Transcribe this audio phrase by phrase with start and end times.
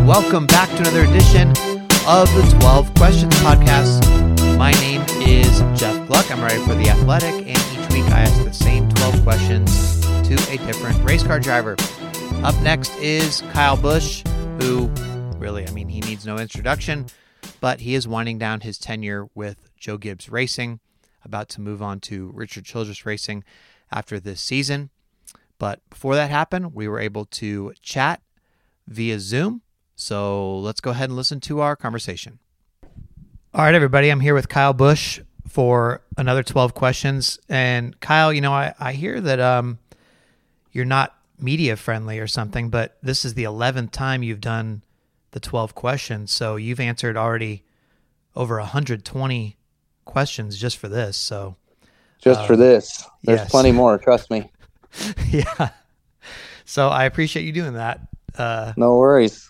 [0.00, 1.48] Welcome back to another edition
[2.06, 4.58] of the 12 Questions Podcast.
[4.58, 6.30] My name is Jeff Gluck.
[6.30, 10.34] I'm writer for The Athletic, and each week I ask the same 12 questions to
[10.50, 11.76] a different race car driver.
[12.42, 14.22] Up next is Kyle Busch,
[14.60, 14.88] who
[15.38, 17.06] really, I mean, he needs no introduction,
[17.60, 20.80] but he is winding down his tenure with Joe Gibbs Racing,
[21.24, 23.44] about to move on to Richard Childress Racing
[23.90, 24.90] after this season.
[25.58, 28.22] But before that happened, we were able to chat
[28.86, 29.62] via Zoom.
[29.96, 32.38] So let's go ahead and listen to our conversation.
[33.52, 34.10] All right, everybody.
[34.10, 37.38] I'm here with Kyle Busch for another 12 questions.
[37.48, 39.78] And Kyle, you know, I, I hear that um,
[40.72, 44.82] you're not media friendly or something, but this is the 11th time you've done
[45.30, 46.32] the 12 questions.
[46.32, 47.64] So you've answered already
[48.34, 49.56] over 120
[50.04, 51.16] questions just for this.
[51.16, 51.56] So
[52.20, 53.06] just Um, for this.
[53.22, 53.50] There's yes.
[53.50, 54.50] plenty more, trust me.
[55.28, 55.70] yeah.
[56.64, 58.00] So I appreciate you doing that.
[58.36, 59.48] Uh, No worries.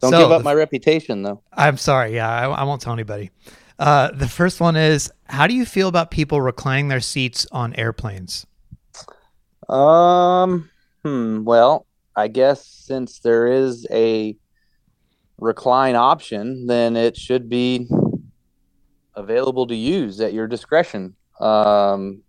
[0.00, 1.42] Don't So give up my reputation though.
[1.52, 2.14] I'm sorry.
[2.14, 3.30] Yeah, I, I won't tell anybody.
[3.78, 7.74] Uh, the first one is How do you feel about people reclining their seats on
[7.74, 8.46] airplanes?
[9.68, 10.70] Um
[11.04, 11.86] hmm, well,
[12.16, 14.36] I guess since there is a
[15.38, 17.88] recline option, then it should be
[19.14, 21.14] available to use at your discretion.
[21.40, 22.22] Um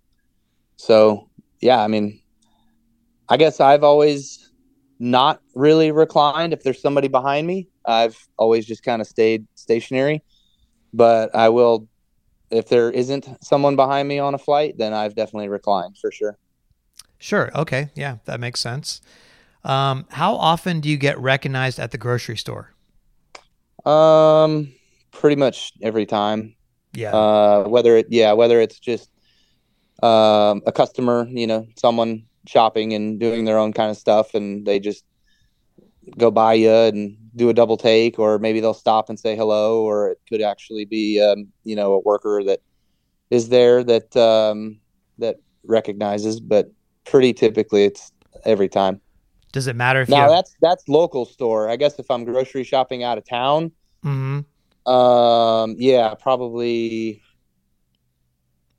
[0.75, 1.29] so
[1.61, 2.21] yeah, I mean
[3.29, 4.48] I guess I've always
[4.99, 7.69] not really reclined if there's somebody behind me.
[7.85, 10.23] I've always just kind of stayed stationary.
[10.93, 11.87] But I will
[12.51, 16.37] if there isn't someone behind me on a flight, then I've definitely reclined for sure.
[17.19, 17.51] Sure.
[17.55, 17.89] Okay.
[17.95, 19.01] Yeah, that makes sense.
[19.63, 22.73] Um, how often do you get recognized at the grocery store?
[23.85, 24.73] Um,
[25.11, 26.55] pretty much every time.
[26.93, 27.15] Yeah.
[27.15, 29.09] Uh, whether it, yeah, whether it's just
[30.01, 34.65] um a customer, you know, someone shopping and doing their own kind of stuff, and
[34.65, 35.03] they just
[36.17, 39.83] go by you and do a double take, or maybe they'll stop and say hello,
[39.83, 42.59] or it could actually be, um, you know, a worker that
[43.29, 44.79] is there that um
[45.19, 45.35] that
[45.67, 46.71] recognizes, but
[47.05, 48.11] pretty typically it's
[48.45, 48.99] every time.
[49.51, 50.31] Does it matter if you Now have?
[50.31, 51.69] that's that's local store.
[51.69, 53.71] I guess if I'm grocery shopping out of town,
[54.03, 54.45] Mhm.
[54.85, 57.21] um, yeah, probably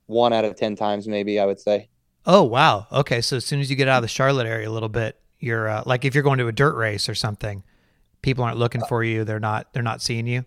[0.06, 1.89] one out of ten times, maybe I would say.
[2.26, 2.86] Oh, wow.
[2.92, 3.20] Okay.
[3.20, 5.68] So as soon as you get out of the Charlotte area a little bit, you're
[5.68, 7.62] uh, like if you're going to a dirt race or something,
[8.22, 9.24] people aren't looking for you.
[9.24, 9.72] They're not.
[9.72, 10.44] They're not seeing you.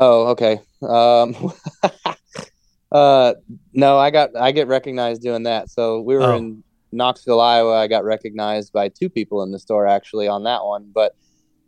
[0.00, 0.60] Oh, okay.
[0.82, 1.52] Um,
[2.92, 3.34] uh,
[3.72, 5.70] no, I got I get recognized doing that.
[5.70, 6.36] So we were Oh.
[6.36, 7.76] in Knoxville, Iowa.
[7.76, 10.90] I got recognized by two people in the store actually on that one.
[10.92, 11.14] But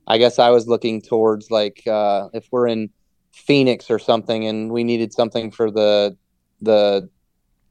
[0.08, 2.90] I guess I was looking towards like uh, if we're in
[3.32, 6.16] Phoenix or something, and we needed something for the
[6.60, 7.08] the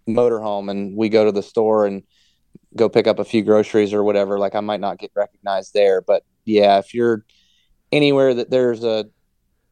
[0.07, 2.03] motorhome, and we go to the store and
[2.75, 4.37] go pick up a few groceries or whatever.
[4.39, 7.25] Like I might not get recognized there, but yeah, if you're
[7.91, 9.05] anywhere that there's a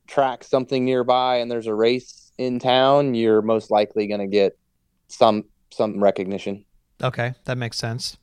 [0.07, 4.57] track something nearby and there's a race in town, you're most likely going to get
[5.07, 6.65] some some recognition.
[7.01, 8.17] Okay, that makes sense.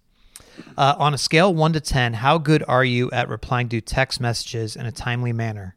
[0.76, 4.20] Uh, on a scale one to ten, how good are you at replying to text
[4.20, 5.76] messages in a timely manner?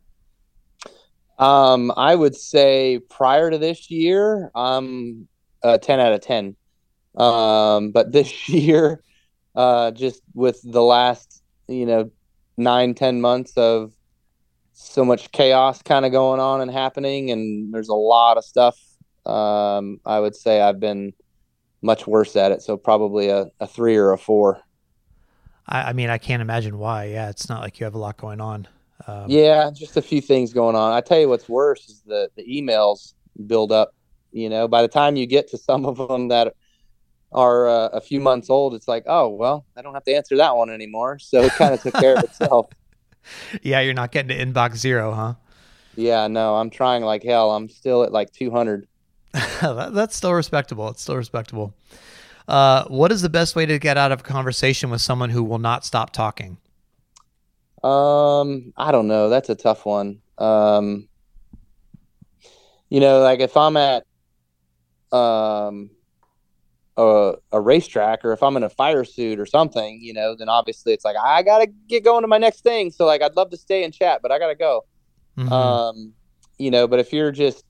[1.39, 5.27] Um, I would say prior to this year, I'm
[5.63, 6.55] a 10 out of 10.
[7.15, 9.03] Um, but this year,
[9.55, 12.11] uh, just with the last, you know,
[12.57, 13.93] nine, 10 months of
[14.73, 18.79] so much chaos kind of going on and happening, and there's a lot of stuff.
[19.25, 21.13] Um, I would say I've been
[21.81, 22.61] much worse at it.
[22.61, 24.61] So probably a, a three or a four.
[25.67, 27.05] I, I mean, I can't imagine why.
[27.05, 28.67] Yeah, it's not like you have a lot going on.
[29.05, 30.93] Um, yeah, just a few things going on.
[30.93, 33.13] I tell you what's worse is the the emails
[33.47, 33.93] build up.
[34.33, 36.55] You know, by the time you get to some of them that
[37.31, 40.35] are uh, a few months old, it's like, oh well, I don't have to answer
[40.37, 41.19] that one anymore.
[41.19, 42.67] So it kind of took care of itself.
[43.61, 45.33] Yeah, you're not getting to inbox zero, huh?
[45.95, 47.51] Yeah, no, I'm trying like hell.
[47.51, 48.87] I'm still at like 200.
[49.61, 50.89] That's still respectable.
[50.89, 51.73] It's still respectable.
[52.47, 55.43] Uh, what is the best way to get out of a conversation with someone who
[55.43, 56.57] will not stop talking?
[57.83, 59.29] Um, I don't know.
[59.29, 60.21] That's a tough one.
[60.37, 61.07] Um,
[62.89, 64.05] you know, like if I'm at
[65.13, 65.89] um
[66.97, 70.49] a, a racetrack or if I'm in a fire suit or something, you know, then
[70.49, 72.91] obviously it's like I gotta get going to my next thing.
[72.91, 74.85] So like I'd love to stay and chat, but I gotta go.
[75.37, 75.51] Mm-hmm.
[75.51, 76.13] Um,
[76.59, 77.65] you know, but if you're just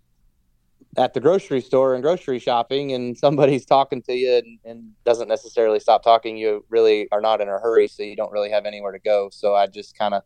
[0.98, 5.28] at the grocery store and grocery shopping and somebody's talking to you and, and, doesn't
[5.28, 8.66] necessarily stop talking, you really are not in a hurry, so you don't really have
[8.66, 9.30] anywhere to go.
[9.32, 10.24] So I just kind of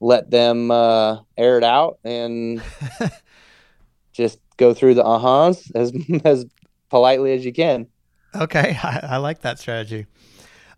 [0.00, 2.62] let them uh, air it out and
[4.18, 5.92] just go through the uh-huhs as
[6.24, 6.44] as
[6.90, 7.86] politely as you can.
[8.34, 10.06] Okay, I, I like that strategy.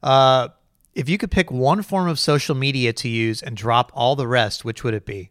[0.02, 0.48] Uh,
[0.94, 4.28] if you could pick one form of social media to use and drop all the
[4.28, 5.30] rest, which would it be?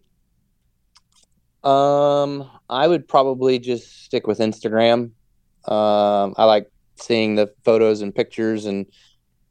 [1.63, 5.11] Um, I would probably just stick with Instagram.
[5.67, 8.85] Um, I like seeing the photos and pictures and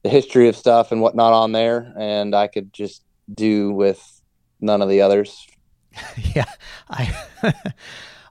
[0.03, 3.03] the history of stuff and whatnot on there, and I could just
[3.33, 4.03] do with
[4.61, 5.47] none of the others.
[6.35, 6.51] yeah,
[6.89, 7.15] I,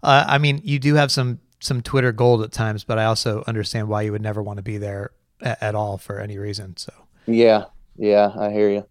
[0.07, 3.43] uh, I mean, you do have some some Twitter gold at times, but I also
[3.45, 5.11] understand why you would never want to be there
[5.41, 6.77] at, at all for any reason.
[6.77, 6.93] So
[7.25, 7.65] yeah,
[7.97, 8.85] yeah, I hear you.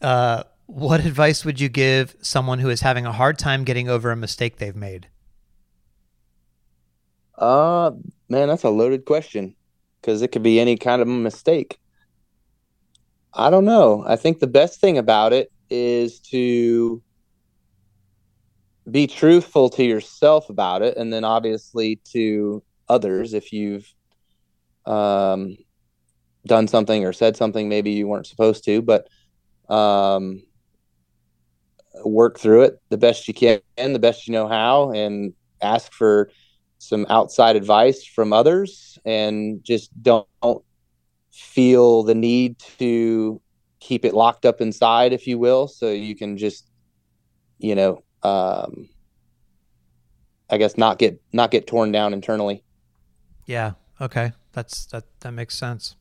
[0.00, 4.10] Uh, what advice would you give someone who is having a hard time getting over
[4.10, 5.08] a mistake they've made?
[7.36, 7.90] Uh,
[8.30, 9.54] man, that's a loaded question
[10.00, 11.78] because it could be any kind of mistake.
[13.34, 14.04] I don't know.
[14.06, 17.02] I think the best thing about it is to
[18.90, 23.92] be truthful to yourself about it and then obviously to others if you've
[24.86, 25.56] um,
[26.46, 29.06] done something or said something maybe you weren't supposed to but
[29.72, 30.42] um,
[32.04, 36.30] work through it the best you can, the best you know how, and ask for
[36.78, 40.64] some outside advice from others, and just don't, don't
[41.30, 43.40] feel the need to
[43.80, 46.70] keep it locked up inside, if you will, so you can just,
[47.58, 48.88] you know, um,
[50.50, 52.62] I guess not get not get torn down internally.
[53.46, 53.72] Yeah.
[54.00, 54.32] Okay.
[54.52, 55.04] That's that.
[55.20, 55.96] That makes sense.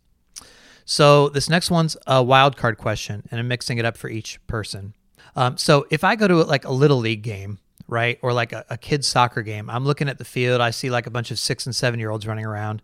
[0.85, 4.45] So this next one's a wild card question, and I'm mixing it up for each
[4.47, 4.94] person.
[5.35, 8.65] Um, so if I go to like a little league game, right, or like a,
[8.69, 10.59] a kid's soccer game, I'm looking at the field.
[10.59, 12.81] I see like a bunch of six and seven year olds running around,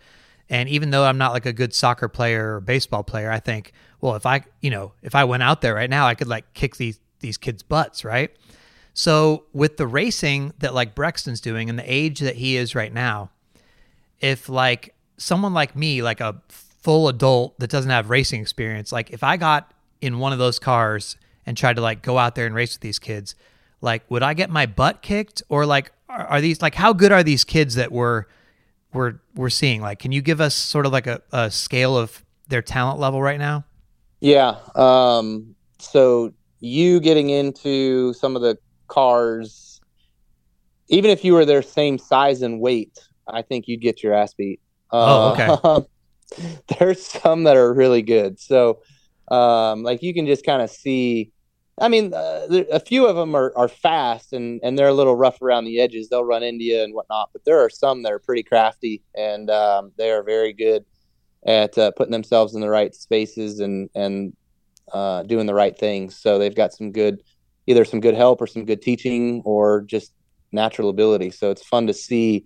[0.50, 3.74] and even though I'm not like a good soccer player or baseball player, I think,
[4.00, 6.54] well, if I, you know, if I went out there right now, I could like
[6.54, 8.31] kick these these kids' butts, right?
[8.97, 12.91] So with the racing that like Brexton's doing and the age that he is right
[12.91, 13.29] now,
[14.21, 19.11] if like someone like me, like a full adult that doesn't have racing experience, like
[19.11, 19.71] if I got
[20.01, 21.15] in one of those cars
[21.45, 23.35] and tried to like go out there and race with these kids,
[23.81, 27.11] like would I get my butt kicked or like are, are these like how good
[27.11, 28.25] are these kids that we're
[28.94, 29.79] we're we're seeing?
[29.79, 33.21] Like, can you give us sort of like a, a scale of their talent level
[33.21, 33.63] right now?
[34.21, 34.55] Yeah.
[34.73, 38.57] Um, so you getting into some of the
[38.88, 39.81] cars,
[40.89, 42.98] even if you were their same size and weight,
[43.28, 44.59] I think you'd get your ass beat.
[44.92, 45.47] Oh, okay.
[45.64, 45.81] Uh,
[46.80, 48.40] there's some that are really good.
[48.40, 48.80] So,
[49.30, 51.31] um, like you can just kind of see
[51.80, 55.16] I mean, uh, a few of them are, are fast and, and they're a little
[55.16, 56.09] rough around the edges.
[56.09, 59.92] They'll run India and whatnot, but there are some that are pretty crafty and um,
[59.95, 60.85] they are very good
[61.45, 64.35] at uh, putting themselves in the right spaces and and
[64.92, 66.16] uh, doing the right things.
[66.16, 67.21] So they've got some good,
[67.68, 70.14] either some good help or some good teaching or just
[70.52, 71.31] natural ability.
[71.31, 72.45] So it's fun to see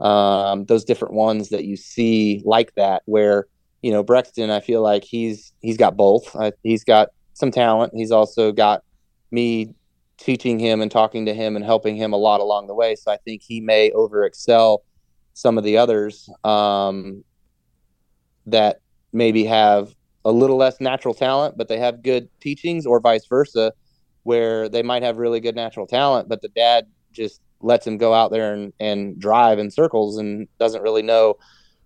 [0.00, 3.02] um, those different ones that you see like that.
[3.04, 3.46] Where
[3.82, 6.34] you know Brexton, I feel like he's he's got both.
[6.62, 7.92] he's got some talent.
[7.94, 8.82] He's also got
[9.30, 9.74] me
[10.16, 12.94] teaching him and talking to him and helping him a lot along the way.
[12.94, 14.82] So I think he may over excel
[15.34, 17.24] some of the others um,
[18.46, 18.80] that
[19.12, 19.94] maybe have
[20.24, 23.72] a little less natural talent, but they have good teachings, or vice versa,
[24.24, 28.12] where they might have really good natural talent, but the dad just lets him go
[28.12, 31.36] out there and, and drive in circles and doesn't really know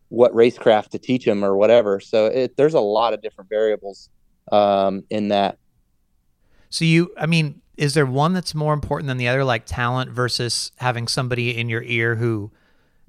[0.08, 2.00] what racecraft to teach him or whatever.
[2.00, 4.08] So it, there's a lot of different variables
[4.50, 5.58] um, in that.
[6.70, 10.10] So you, I mean, is there one that's more important than the other, like talent
[10.10, 12.50] versus having somebody in your ear who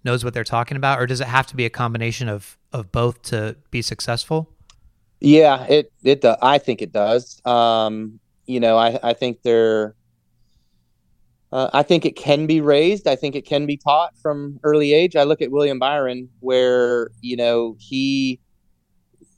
[0.03, 2.91] knows what they're talking about, or does it have to be a combination of of
[2.91, 4.49] both to be successful?
[5.19, 7.41] Yeah, it it I think it does.
[7.45, 9.95] Um, you know, I I think they're
[11.51, 13.07] Uh, I think it can be raised.
[13.07, 15.15] I think it can be taught from early age.
[15.15, 18.39] I look at William Byron, where you know he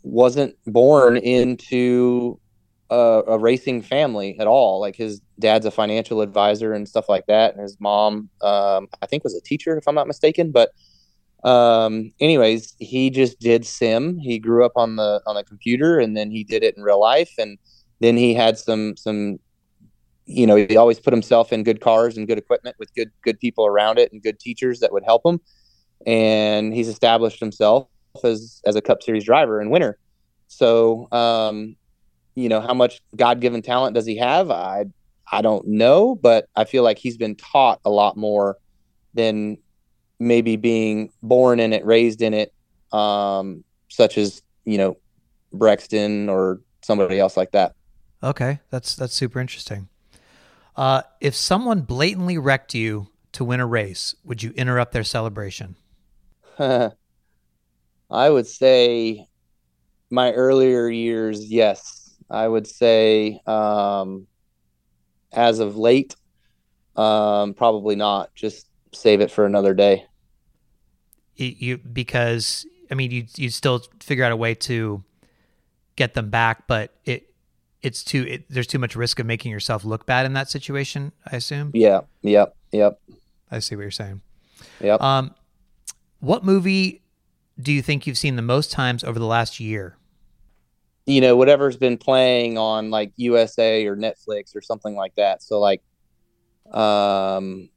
[0.03, 2.39] wasn't born into
[2.89, 4.81] a, a, racing family at all.
[4.81, 9.05] Like his dad's a financial advisor and stuff like that, and his mom, um, I
[9.07, 10.51] think, was a teacher, if I'm not mistaken.
[10.51, 10.71] But
[11.43, 14.17] um, anyways, he just did sim.
[14.19, 16.99] He grew up on the on the computer, and then he did it in real
[16.99, 17.57] life, and
[18.01, 19.39] then he had some some
[20.25, 23.39] you know, he always put himself in good cars and good equipment with good good
[23.39, 25.39] people around it and good teachers that would help him.
[26.05, 27.87] And he's established himself
[28.23, 29.97] as as a Cup Series driver and winner.
[30.47, 31.75] So, um,
[32.35, 34.51] you know, how much God given talent does he have?
[34.51, 34.85] I
[35.31, 38.57] I don't know, but I feel like he's been taught a lot more
[39.13, 39.57] than
[40.19, 42.53] maybe being born in it, raised in it,
[42.91, 44.97] um, such as you know
[45.53, 47.75] Brexton or somebody else like that.
[48.23, 49.87] Okay, that's that's super interesting.
[50.75, 55.75] Uh, if someone blatantly wrecked you to win a race, would you interrupt their celebration?
[56.59, 59.27] I would say
[60.09, 62.15] my earlier years, yes.
[62.29, 64.27] I would say um,
[65.31, 66.15] as of late,
[66.95, 68.33] um, probably not.
[68.35, 70.05] Just save it for another day.
[71.35, 75.03] You, because I mean you you still figure out a way to
[75.95, 77.30] get them back, but it
[77.83, 81.11] it's too it, there's too much risk of making yourself look bad in that situation.
[81.31, 81.71] I assume.
[81.73, 82.01] Yeah.
[82.21, 82.55] Yep.
[82.71, 83.01] Yep.
[83.49, 84.21] I see what you're saying.
[84.79, 85.01] Yep.
[85.01, 85.35] Um,
[86.19, 87.01] what movie
[87.59, 89.97] do you think you've seen the most times over the last year?
[91.05, 95.41] You know, whatever's been playing on like USA or Netflix or something like that.
[95.41, 95.81] So like,
[96.71, 97.69] um,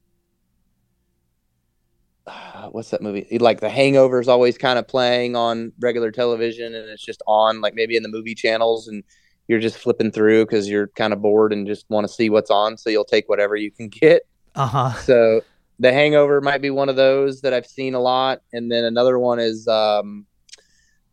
[2.71, 3.39] what's that movie?
[3.39, 7.61] Like The Hangover is always kind of playing on regular television, and it's just on
[7.61, 9.03] like maybe in the movie channels and
[9.49, 12.51] you're just flipping through because you're kind of bored and just want to see what's
[12.51, 12.77] on.
[12.77, 14.23] So you'll take whatever you can get.
[14.55, 14.93] Uh huh.
[15.01, 15.43] So
[15.81, 18.41] The Hangover might be one of those that I've seen a lot.
[18.53, 20.27] And then another one is um,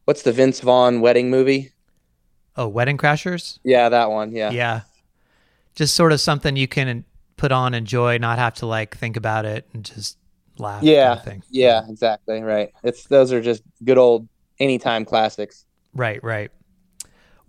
[0.06, 1.72] what's the Vince Vaughn wedding movie?
[2.56, 3.60] Oh, Wedding Crashers?
[3.64, 4.34] Yeah, that one.
[4.34, 4.52] Yeah.
[4.52, 4.82] Yeah.
[5.76, 7.06] Just sort of something you can
[7.38, 10.18] put on, enjoy, not have to like think about it and just
[10.58, 10.84] laugh.
[10.84, 11.16] Yeah.
[11.26, 12.42] Kind of yeah, exactly.
[12.42, 12.72] Right.
[12.84, 14.28] It's those are just good old
[14.60, 15.66] anytime classics.
[15.94, 16.52] Right, right.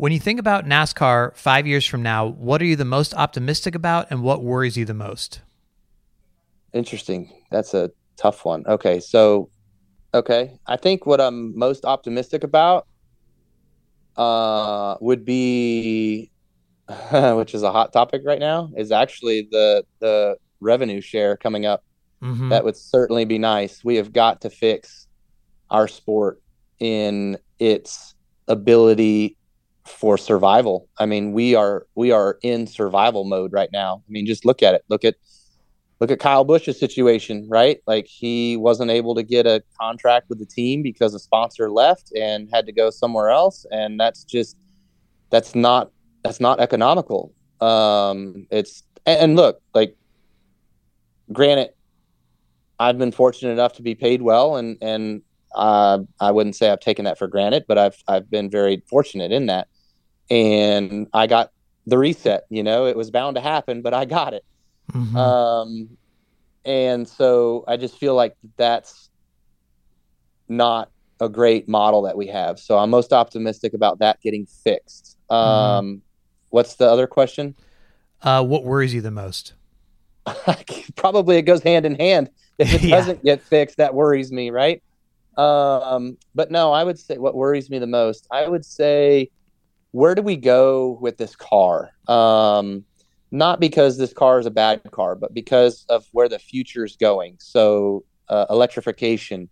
[0.03, 3.77] When you think about NASCAR five years from now, what are you the most optimistic
[3.77, 5.43] about and what worries you the most?
[6.73, 7.33] Interesting.
[7.53, 8.65] That's a tough one.
[8.67, 8.99] Okay.
[8.99, 9.49] So,
[10.13, 10.59] okay.
[10.67, 12.89] I think what I'm most optimistic about
[14.17, 16.33] uh, would be,
[17.13, 21.85] which is a hot topic right now, is actually the, the revenue share coming up.
[22.21, 22.49] Mm-hmm.
[22.49, 23.85] That would certainly be nice.
[23.85, 25.07] We have got to fix
[25.71, 26.43] our sport
[26.81, 28.17] in its
[28.49, 29.37] ability
[29.87, 30.89] for survival.
[30.99, 34.03] I mean, we are we are in survival mode right now.
[34.07, 34.85] I mean, just look at it.
[34.89, 35.17] Look at
[36.01, 37.81] look at Kyle Busch's situation, right?
[37.87, 42.13] Like he wasn't able to get a contract with the team because a sponsor left
[42.17, 44.57] and had to go somewhere else, and that's just
[45.31, 45.91] that's not
[46.23, 47.33] that's not economical.
[47.61, 49.97] Um, it's and, and look, like
[51.33, 51.71] granted,
[52.79, 55.23] I've been fortunate enough to be paid well, and and
[55.55, 59.33] uh, I wouldn't say I've taken that for granted, but I've I've been very fortunate
[59.33, 59.69] in that
[60.33, 61.53] and I got
[61.87, 62.47] the reset.
[62.49, 64.45] You know, it was bound to happen, but I got it.
[64.93, 65.17] Mm-hmm.
[65.17, 65.89] Um,
[66.65, 69.11] and so I just feel like that's
[70.49, 70.91] not
[71.21, 72.59] a great model that we have.
[72.59, 75.19] So I'm most optimistic about that getting fixed.
[75.29, 75.95] Um, mm-hmm.
[76.51, 77.55] What's the other question?
[78.23, 79.55] Uh, what worries you the most?
[80.97, 82.31] Probably it goes hand in hand.
[82.59, 82.97] If it yeah.
[82.97, 84.83] doesn't get fixed, that worries me, right?
[85.37, 88.27] Um, but no, I would say what worries me the most.
[88.31, 89.31] I would say
[89.93, 91.91] where do we go with this car?
[92.09, 92.85] Um,
[93.31, 96.97] not because this car is a bad car, but because of where the future is
[96.97, 97.37] going.
[97.39, 99.49] So, uh, electrification,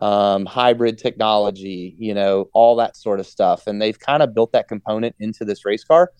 [0.00, 3.66] um, hybrid technology, you know, all that sort of stuff.
[3.66, 6.12] And they've kind of built that component into this race car.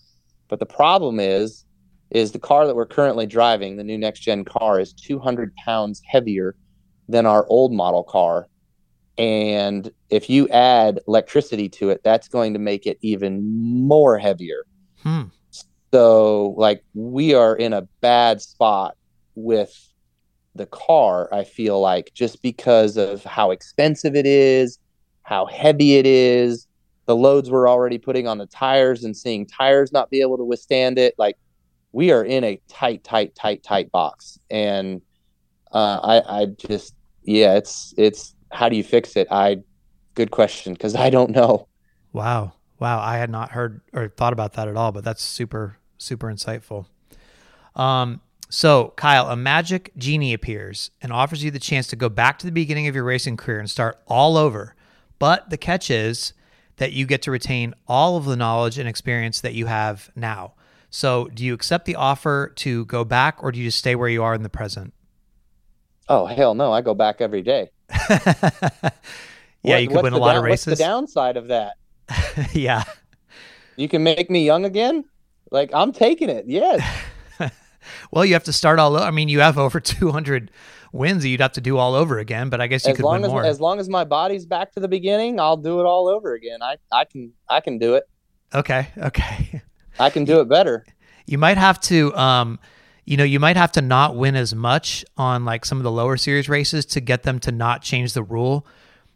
[0.47, 1.65] But the problem is,
[2.09, 6.01] is the car that we're currently driving, the new next gen car, is 200 pounds
[6.05, 6.55] heavier
[7.09, 8.47] than our old model car.
[9.17, 13.43] And if you add electricity to it, that's going to make it even
[13.87, 14.63] more heavier.
[15.01, 15.23] Hmm.
[15.91, 18.95] So, like, we are in a bad spot
[19.35, 19.73] with
[20.53, 24.79] the car, I feel like, just because of how expensive it is,
[25.23, 26.67] how heavy it is,
[27.05, 30.43] the loads we're already putting on the tires and seeing tires not be able to
[30.43, 31.15] withstand it.
[31.17, 31.37] Like,
[31.91, 34.37] we are in a tight, tight, tight, tight box.
[34.51, 35.01] And
[35.71, 36.93] uh, I, I just,
[37.23, 39.27] yeah, it's, it's, how do you fix it?
[39.31, 39.63] I
[40.15, 41.67] good question because I don't know.
[42.11, 42.53] Wow.
[42.79, 42.99] Wow.
[42.99, 46.87] I had not heard or thought about that at all, but that's super, super insightful.
[47.75, 52.39] Um, so, Kyle, a magic genie appears and offers you the chance to go back
[52.39, 54.73] to the beginning of your racing career and start all over.
[55.19, 56.33] But the catch is
[56.77, 60.53] that you get to retain all of the knowledge and experience that you have now.
[60.89, 64.09] So, do you accept the offer to go back or do you just stay where
[64.09, 64.93] you are in the present?
[66.07, 66.71] Oh, hell no.
[66.71, 67.69] I go back every day.
[68.09, 68.89] yeah,
[69.61, 70.67] What- you could win a lot down- of races.
[70.67, 71.73] What's the downside of that?
[72.53, 72.83] yeah.
[73.75, 75.05] You can make me young again?
[75.51, 76.45] Like, I'm taking it.
[76.47, 76.81] Yes.
[78.11, 79.05] Well, you have to start all over.
[79.05, 80.51] I mean, you have over 200
[80.91, 83.05] wins that you'd have to do all over again, but I guess you as could
[83.05, 83.45] win as more.
[83.45, 86.61] as long as my body's back to the beginning, I'll do it all over again.
[86.61, 88.03] I I can I can do it.
[88.53, 88.89] okay.
[88.97, 89.61] Okay.
[89.99, 90.85] I can do it better.
[91.27, 92.59] You might have to, um,
[93.07, 95.91] you know, you might have to not win as much on like some of the
[95.91, 98.67] lower series races to get them to not change the rule,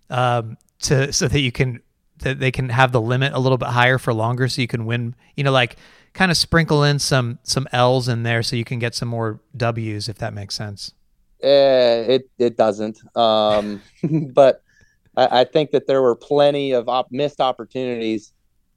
[0.10, 1.82] um, to so that you can
[2.20, 4.86] that they can have the limit a little bit higher for longer, so you can
[4.86, 5.14] win.
[5.36, 5.76] You know, like
[6.14, 9.42] kind of sprinkle in some some L's in there so you can get some more
[9.58, 10.94] W's if that makes sense.
[11.44, 12.98] Eh, it it doesn't.
[13.18, 13.82] Um,
[14.34, 14.64] but
[15.18, 18.32] I, I think that there were plenty of op- missed opportunities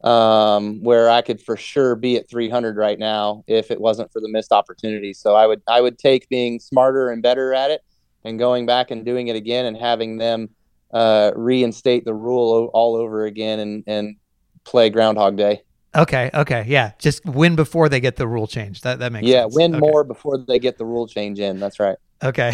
[0.04, 4.20] um, where I could for sure be at 300 right now if it wasn't for
[4.20, 5.14] the missed opportunity.
[5.14, 7.80] So I would I would take being smarter and better at it
[8.25, 10.50] and going back and doing it again and having them
[10.92, 14.16] uh, reinstate the rule o- all over again and and
[14.64, 15.62] play Groundhog Day.
[15.96, 16.92] Okay, okay, yeah.
[16.99, 18.82] Just win before they get the rule change.
[18.82, 19.32] That that makes sense.
[19.32, 19.54] yeah, sense.
[19.54, 19.80] win Okay.
[19.80, 21.58] more before they get the rule change in.
[21.61, 21.96] That's right.
[22.23, 22.52] Okay.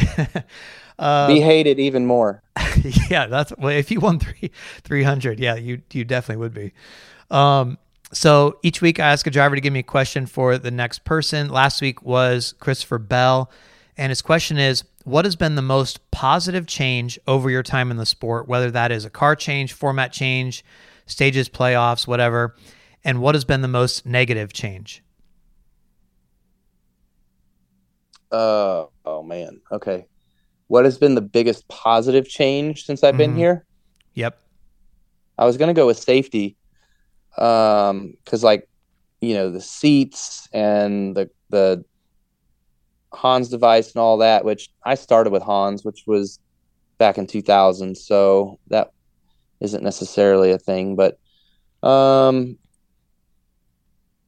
[0.98, 2.42] uh, Be hated even more.
[3.10, 3.74] yeah, that's well.
[3.76, 4.50] If you won three
[4.82, 6.72] three hundred, yeah, you you definitely would be.
[7.30, 7.78] Um,
[8.12, 11.04] so each week I ask a driver to give me a question for the next
[11.04, 11.48] person.
[11.48, 13.50] Last week was Christopher Bell,
[13.96, 17.96] and his question is: What has been the most positive change over your time in
[17.96, 18.48] the sport?
[18.48, 20.64] Whether that is a car change, format change,
[21.06, 22.56] stages, playoffs, whatever.
[23.04, 25.02] And what has been the most negative change?
[28.30, 29.60] Uh, oh man.
[29.72, 30.06] Okay.
[30.68, 33.38] What has been the biggest positive change since I've been Mhm.
[33.38, 33.66] here?
[34.14, 34.38] Yep.
[35.38, 36.56] I was gonna go with safety,
[37.38, 38.68] um, because like,
[39.20, 41.84] you know, the seats and the the
[43.12, 44.44] Hans device and all that.
[44.44, 46.38] Which I started with Hans, which was
[46.98, 48.92] back in 2000, so that
[49.60, 50.96] isn't necessarily a thing.
[50.96, 51.18] But,
[51.86, 52.58] um,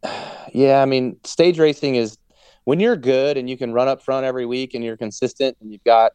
[0.53, 2.19] yeah, I mean, stage racing is
[2.65, 5.73] when you're good and you can run up front every week and you're consistent and
[5.73, 6.13] you've got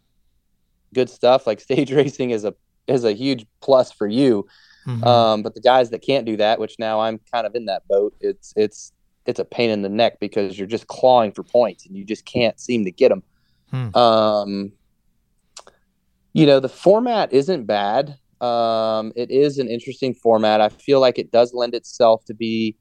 [0.93, 1.47] good stuff.
[1.47, 2.54] Like stage racing is a
[2.88, 4.47] is a huge plus for you.
[4.88, 5.06] Mhm.
[5.06, 7.88] Um, but the guys that can't do that, which now I'm kind of in that
[7.88, 8.93] boat, it's it's
[9.26, 12.26] it's a pain in the neck because you're just clawing for points and you just
[12.26, 13.23] can't seem to get them.
[13.69, 13.95] Hmm.
[13.95, 14.71] Um,
[16.32, 18.17] you know, the format isn't bad.
[18.39, 20.62] Um, it is an interesting format.
[20.62, 22.78] I feel like it does lend itself to be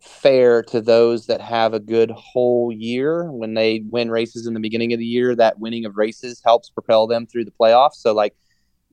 [0.00, 4.60] fair to those that have a good whole year when they win races in the
[4.60, 8.12] beginning of the year that winning of races helps propel them through the playoffs so
[8.12, 8.34] like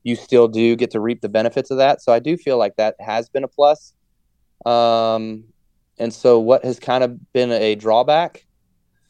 [0.04, 2.76] you still do get to reap the benefits of that so i do feel like
[2.76, 3.94] that has been a plus
[4.66, 5.44] um
[5.98, 8.44] and so what has kind of been a drawback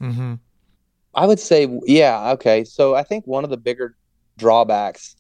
[0.03, 0.41] Mhm.
[1.15, 2.65] I would say, yeah, okay.
[2.65, 3.95] So I think one of the bigger
[4.39, 5.15] drawbacks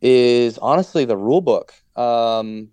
[0.00, 1.72] is honestly the rule book.
[1.94, 2.68] Um,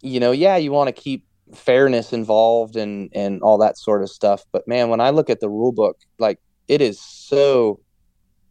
[0.00, 4.10] you know, yeah, you want to keep fairness involved and and all that sort of
[4.10, 7.80] stuff, but man, when I look at the rule book, like it is so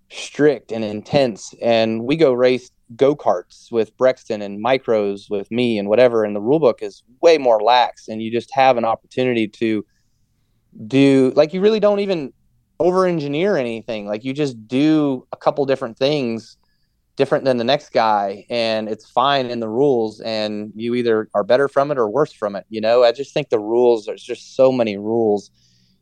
[0.10, 1.54] strict and intense.
[1.62, 6.36] And we go race go karts with Brexton and micros with me and whatever, and
[6.36, 9.86] the rule book is way more lax, and you just have an opportunity to
[10.86, 12.32] do like you really don't even
[12.80, 16.58] over engineer anything like you just do a couple different things
[17.16, 21.44] different than the next guy and it's fine in the rules and you either are
[21.44, 24.24] better from it or worse from it you know i just think the rules there's
[24.24, 25.50] just so many rules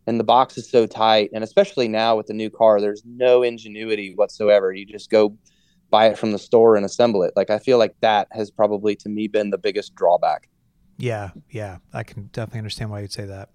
[0.07, 3.43] and the box is so tight and especially now with the new car there's no
[3.43, 5.37] ingenuity whatsoever you just go
[5.89, 8.95] buy it from the store and assemble it like i feel like that has probably
[8.95, 10.47] to me been the biggest drawback
[10.97, 13.49] Yeah, yeah, I can definitely understand why you'd say that.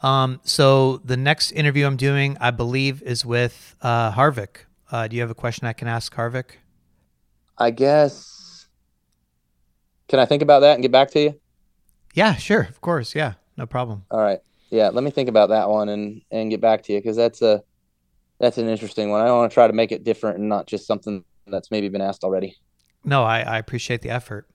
[0.00, 4.66] Um, so the next interview I'm doing, I believe, is with uh, Harvick.
[4.90, 6.58] Uh, do you have a question I can ask Harvick?
[7.58, 8.66] i guess
[10.08, 11.40] can i think about that and get back to you
[12.14, 13.14] Yeah, sure, of course.
[13.14, 14.04] Yeah, no problem.
[14.10, 14.40] All right.
[14.72, 17.42] Yeah, let me think about that one and and get back to you because that's
[17.42, 17.62] a
[18.40, 19.20] that's an interesting one.
[19.20, 22.00] I want to try to make it different and not just something that's maybe been
[22.00, 22.56] asked already.
[23.04, 24.48] No, I, I appreciate the effort,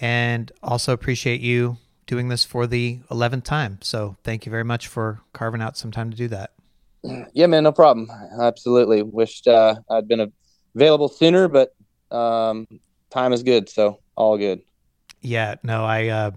[0.00, 3.78] and also appreciate you doing this for the eleventh time.
[3.82, 6.52] So thank you very much for carving out some time to do that.
[7.32, 8.08] Yeah, man, no problem.
[8.40, 9.02] Absolutely.
[9.02, 10.30] Wished uh, I'd been
[10.76, 11.74] available sooner, but
[12.14, 12.68] um,
[13.10, 14.60] time is good, so all good.
[15.22, 16.30] Yeah, no, I uh,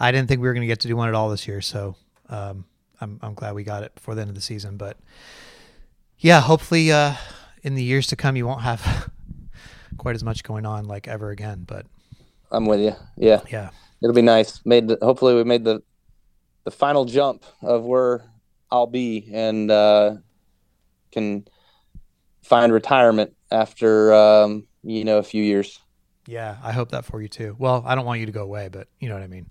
[0.00, 1.60] I didn't think we were going to get to do one at all this year,
[1.60, 1.94] so
[2.30, 2.64] um,
[3.00, 4.78] I'm I'm glad we got it before the end of the season.
[4.78, 4.96] But
[6.18, 7.14] yeah, hopefully uh,
[7.62, 9.10] in the years to come you won't have
[9.98, 11.64] quite as much going on like ever again.
[11.66, 11.86] But
[12.50, 12.94] I'm with you.
[13.18, 13.70] Yeah, yeah,
[14.02, 14.64] it'll be nice.
[14.64, 15.82] Made the, hopefully we made the
[16.64, 18.24] the final jump of where
[18.70, 20.16] I'll be and uh,
[21.12, 21.46] can
[22.42, 25.78] find retirement after um, you know a few years.
[26.26, 27.56] Yeah, I hope that for you too.
[27.58, 29.50] Well, I don't want you to go away, but you know what I mean.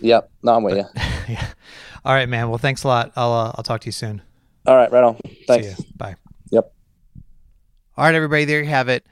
[0.00, 1.02] Yep, no, I'm with but, you.
[1.34, 1.46] yeah.
[2.04, 2.48] All right, man.
[2.48, 3.12] Well, thanks a lot.
[3.16, 4.22] I'll uh, I'll talk to you soon.
[4.66, 5.18] All right, right on.
[5.46, 5.80] Thanks.
[5.96, 6.16] Bye.
[6.50, 6.72] Yep.
[7.96, 8.44] All right, everybody.
[8.44, 9.06] There you have it.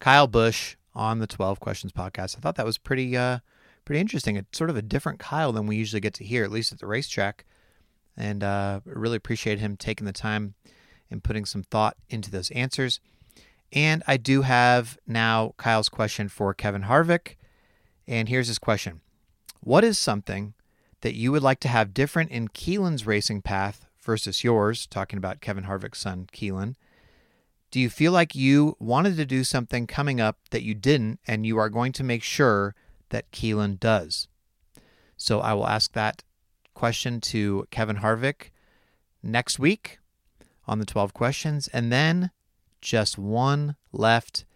[0.00, 2.36] Kyle Busch on the 12 Questions podcast.
[2.36, 3.38] I thought that was pretty uh
[3.84, 4.36] pretty interesting.
[4.36, 6.78] It's sort of a different Kyle than we usually get to hear, at least at
[6.78, 7.46] the racetrack.
[8.16, 10.54] And uh, really appreciate him taking the time
[11.10, 13.00] and putting some thought into those answers.
[13.72, 17.36] And I do have now Kyle's question for Kevin Harvick.
[18.06, 19.00] And here's his question
[19.68, 20.54] What is something
[21.02, 24.86] that you would like to have different in Keelan's racing path versus yours?
[24.86, 26.74] Talking about Kevin Harvick's son, Keelan.
[27.70, 31.44] Do you feel like you wanted to do something coming up that you didn't, and
[31.44, 32.74] you are going to make sure
[33.10, 34.26] that Keelan does?
[35.18, 36.24] So I will ask that
[36.72, 38.52] question to Kevin Harvick
[39.22, 39.98] next week
[40.66, 41.68] on the 12 questions.
[41.74, 42.30] And then
[42.80, 44.46] just one left.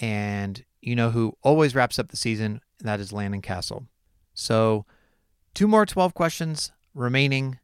[0.00, 2.60] And you know who always wraps up the season?
[2.78, 3.86] and That is Landon Cassill.
[4.40, 4.86] So,
[5.52, 7.58] two more 12 questions remaining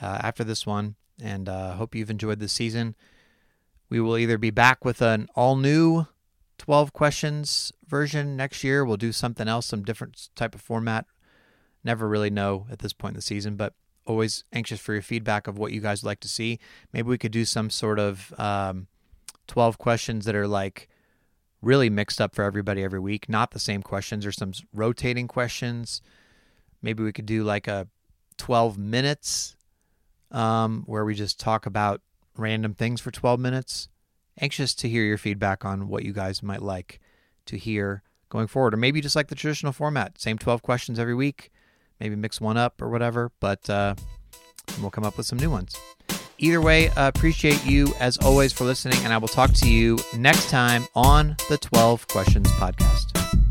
[0.00, 0.94] uh, after this one.
[1.20, 2.96] And uh, hope you've enjoyed this season.
[3.90, 6.06] We will either be back with an all new
[6.56, 8.82] 12 questions version next year.
[8.82, 11.04] We'll do something else, some different type of format.
[11.84, 13.74] Never really know at this point in the season, but
[14.06, 16.58] always anxious for your feedback of what you guys would like to see.
[16.94, 18.86] Maybe we could do some sort of um,
[19.48, 20.88] 12 questions that are like
[21.66, 26.00] really mixed up for everybody every week, not the same questions or some rotating questions.
[26.80, 27.88] Maybe we could do like a
[28.38, 29.56] 12 minutes
[30.30, 32.00] um, where we just talk about
[32.36, 33.88] random things for 12 minutes.
[34.40, 37.00] Anxious to hear your feedback on what you guys might like
[37.46, 38.72] to hear going forward.
[38.72, 41.50] Or maybe just like the traditional format, same 12 questions every week,
[41.98, 43.96] maybe mix one up or whatever, but uh,
[44.80, 45.76] we'll come up with some new ones.
[46.38, 49.98] Either way, uh, appreciate you as always for listening, and I will talk to you
[50.16, 53.45] next time on the 12 Questions Podcast.